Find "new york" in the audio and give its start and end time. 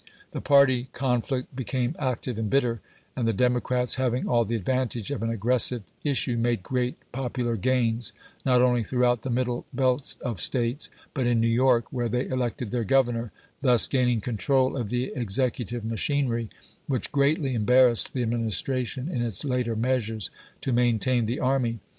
11.39-11.85